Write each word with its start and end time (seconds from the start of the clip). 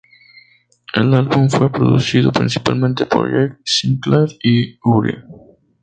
El 0.95 1.13
álbum 1.13 1.47
fue 1.51 1.71
producido 1.71 2.31
principalmente 2.31 3.05
por 3.05 3.31
Jake 3.31 3.61
Sinclair 3.63 4.29
y 4.41 4.79
Urie. 4.83 5.23